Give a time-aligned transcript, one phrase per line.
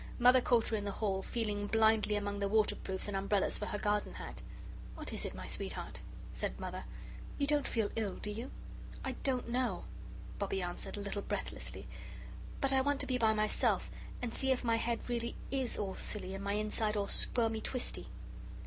[0.17, 3.77] Mother caught her in the hall feeling blindly among the waterproofs and umbrellas for her
[3.77, 4.41] garden hat.
[4.95, 5.99] "What is it, my sweetheart?"
[6.33, 6.85] said Mother.
[7.37, 8.49] "You don't feel ill, do you?"
[9.05, 9.83] "I DON'T know,"
[10.39, 11.85] Bobbie answered, a little breathlessly,
[12.61, 13.91] "but I want to be by myself
[14.23, 18.07] and see if my head really IS all silly and my inside all squirmy twisty."